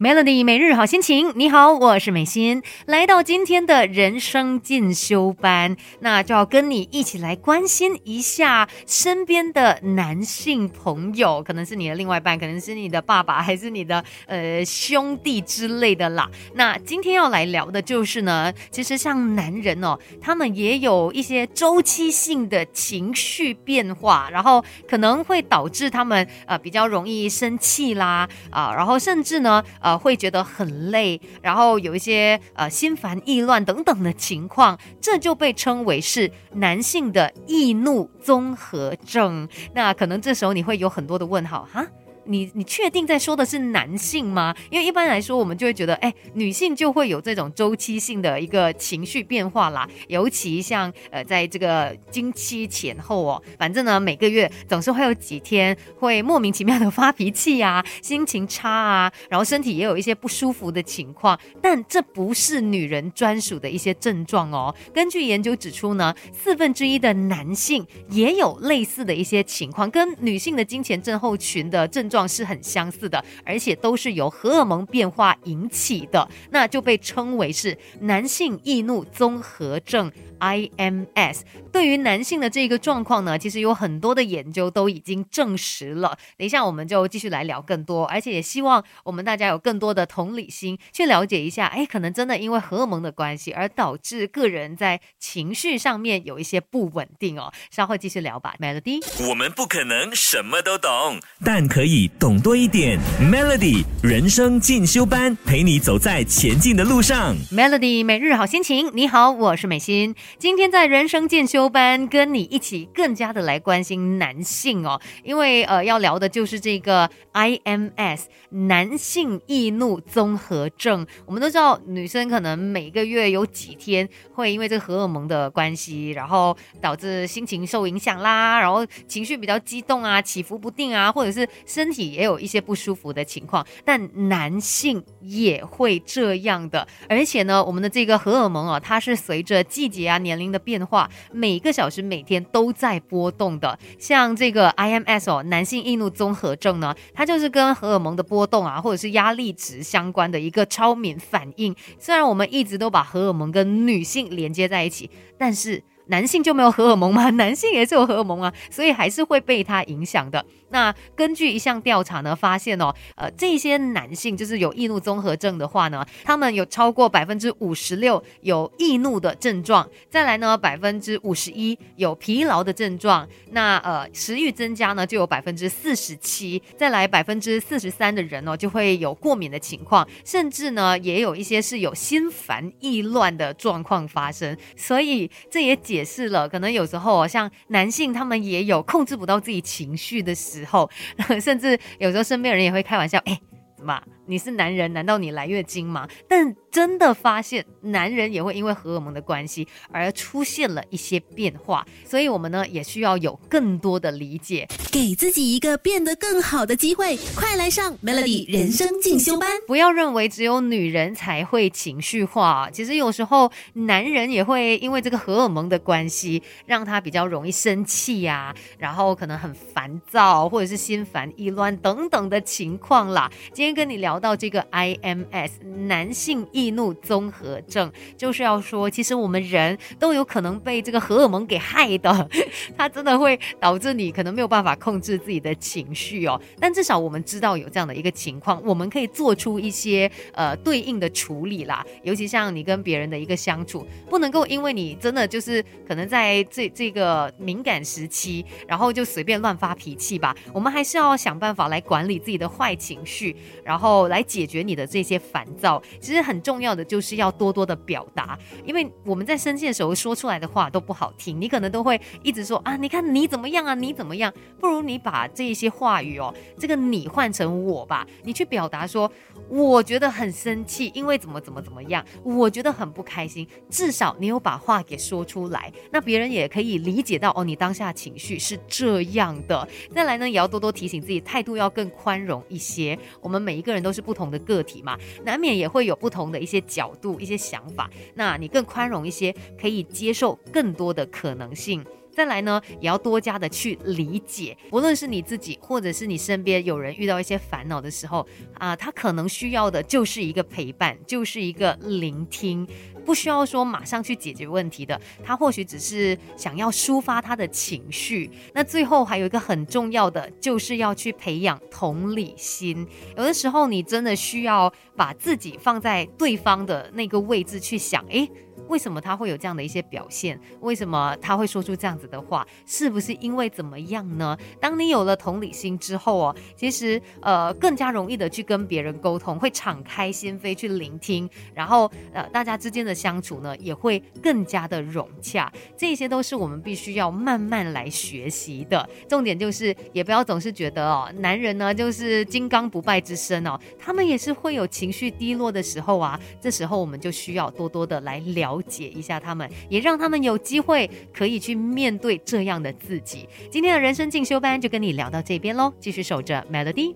[0.00, 16.30] Melody 每日好心情，你好，我是美心，来到今天的人生进修班，那就要跟你一起来关心一下身边的男性朋友，可能是你的另外一半，可能是你的爸爸，还是你的呃兄弟之类的啦。
[16.54, 29.60] 那今天要来聊的就是呢，其实像男人哦，他们也有一些周期性的情绪变化，然后可能会导致他们呃比较容易生气啦，啊，然后甚至呢。
[29.96, 39.48] 会觉得很累，然后有一些呃心烦意乱等等的情况，这就被称为是男性的易怒综合症。
[39.74, 41.86] 那可能这时候你会有很多的问号哈。
[42.28, 44.54] 你你确定在说的是男性吗？
[44.70, 49.88] 因为一般来说，我们就会觉得，哎，女性就会有这种周期性的一个情绪变化啦。
[50.08, 61.38] 尤其像呃，在这个经期前后哦，反正呢，每个月总是会有几天会莫名其妙的发脾气啊，心情差啊，然后身体也有一些不舒服的情况。
[61.62, 64.74] 但这不是女人专属的一些症状哦。
[64.92, 72.17] 根据研究指出呢，四分之一的男性也有类似的一些情况，跟女性的金钱症候群的症状。
[72.26, 80.10] 是很相似的，而且都是由荷尔蒙变化引起的，那就被称为是男性易怒综合症。
[80.38, 81.40] IMS
[81.72, 86.16] 对于男性的这个状况呢，其实有很多的研究都已经证实了。
[86.36, 97.52] 等一下我们就继续来聊更多，而且也希望我们大家有更多的同理心，去了解一下，哎，可能真的因为荷尔蒙的关系而导致个人在情绪上面有一些不稳定哦。
[97.72, 99.04] 稍后继续聊吧，Melody。
[99.28, 102.98] 我们不可能什么都懂，但可以懂多一点。
[103.18, 107.34] Melody 人生进修班陪你走在前进的路上。
[107.50, 110.14] Melody 每日好心情，你好，我是美心。
[110.38, 121.06] 今天在人生进修班，跟你一起更加的来关心男性哦，因为呃要聊的就是这个 IMS 男性易怒综合症。
[121.24, 133.66] 我们都知道，女生可能每个月有几天会因为这个荷尔蒙的关系，然后导致心情受影响啦，然后情绪比较激动啊，起伏不定啊，或者是身身体也有一些不舒服的情况。
[133.82, 140.18] 但男性也会这样的，而且呢，我们的这个荷尔蒙啊，它是随着季节啊。
[140.18, 143.78] 年龄的变化，每个小时、每天都在波动的。
[143.98, 151.74] 像这个 IMS 哦，男性易怒综合症呢，它就是跟荷尔蒙的波动啊，或者是压力值相关的一个超敏反应。
[151.98, 155.82] 虽然我们一直都把荷尔蒙跟女性连接在一起，但是。
[156.10, 157.28] 男性就没有荷尔蒙吗？
[157.36, 160.42] 男性也是有荷尔蒙啊，所以还是会被它影响的。
[160.70, 186.04] 那根据一项调查呢，发现哦，呃，这些男性就是有易怒综合症的话呢，他们有超过百分之五十六有易怒的症状，再来呢，百分之五十一有疲劳的症状，那呃，食欲增加呢，就有百分之四十七，再来百分之四十三的人哦，就会有过敏的情况，甚至呢，也有一些是有心烦意乱的状况发生，所以这也解。
[186.08, 190.90] 释了，可能有时候像男性，他们也有控制不到自己情绪的时时候，
[191.40, 193.40] 甚至有时候身边人也会开玩笑，哎，
[193.76, 194.00] 怎么？
[194.28, 196.06] 你是男人，难道你来月经吗？
[196.28, 207.16] 但真的发现，男人也会因为荷尔蒙的关系而出现了一些变化，所以我们呢也需要有更多的理解，给自己一个变得更好的机会。
[207.34, 209.50] 快来上 Melody 人生进修班！
[209.66, 223.32] 不要认为只有女人才会情绪化，其实有时候男人也会因为这个荷尔蒙的关系，让他比较容易生气呀，然后可能很烦躁，或者是心烦意乱等等的情况啦。
[223.54, 224.17] 今天跟你聊。
[224.18, 225.50] 到这个 IMS
[225.86, 232.28] 男性易怒综合症，就是要说，其实我们人都有可能被这个荷尔蒙给害的，
[232.76, 236.40] 它真的会导致你可能没有办法控制自己的情绪哦。
[236.58, 241.84] 但至少我们知道有这样的一个情况，我们可以做出一些呃对应的处理啦。
[242.02, 250.34] 尤其像你跟别人的一个相处，不能够因为你真的就是可能在这这个敏感时期，然后就随便乱发脾气吧。
[250.52, 254.07] 我们还是要想办法来管理自己的坏情绪，然后。
[254.08, 264.32] 来解决你的这些烦躁，其实很重要的就是要多多的表达，因为我们在生气的时候说出来的话都不好听，你可能都会一直说啊，你看你怎么样啊，你怎么样？
[264.58, 269.10] 不如你把这一些话语哦，这个你换成我吧，你去表达说，
[269.48, 279.68] 我觉得很生气，因为怎么怎么怎么样，我觉得很不开心，至少你有把话给说出来，那别人也可以理解到哦，你当下情绪是这样的。
[279.94, 282.98] 再来呢，也要多多提醒自己，态度要更宽容一些。
[283.20, 283.97] 我们每一个人都是。
[283.98, 287.90] 是不同的个体嘛，难免也会有不同的一些角度、一些想法。
[288.14, 291.84] 那你更宽容一些，可以接受更多的可能性。
[292.18, 302.66] 再来呢，也要多加的去理解，无论是你自己，或者是你身边有人遇到一些烦恼的时候啊，他可能需要的就是一个陪伴，就是一个聆听。
[303.06, 308.28] 不需要说马上去解决问题的，他或许只是想要抒发他的情绪。
[308.52, 312.84] 那最后还有一个很重要的，就是要去培养同理心。
[313.16, 318.28] 有的时候你真的需要把自己放在对方的那个位置去想，诶。
[318.66, 320.38] 为什么他会有这样的一些表现？
[320.60, 322.46] 为什么他会说出这样子的话？
[322.66, 324.36] 是不是因为怎么样呢？
[324.60, 335.52] 当你有了同理心之后哦，其实呃更加容易的去跟别人沟通，会敞开心扉去聆听，然后呃大家之间的相处呢也会更加的融洽。
[335.76, 338.88] 这些都是我们必须要慢慢来学习的。
[339.08, 346.18] 重点就是也不要总是觉得哦，男人呢就是金刚不败之身哦，他们也是会有情绪低落的时候啊。
[346.40, 348.47] 这时候我们就需要多多的来聊。
[348.48, 353.28] 了解一下他们，也让他们有机会可以去面对这样的自己。
[353.50, 356.94] 今天的人生进修班就跟你聊到这边喽，继续守着 Melody。